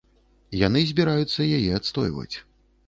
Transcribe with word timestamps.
Яны 0.67 0.81
збіраюцца 0.93 1.49
яе 1.59 1.71
адстойваць. 1.81 2.33